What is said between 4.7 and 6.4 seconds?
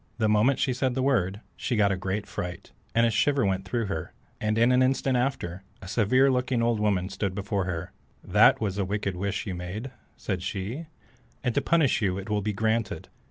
an instant after, a severe